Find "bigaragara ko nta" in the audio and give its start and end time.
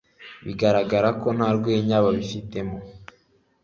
0.45-1.49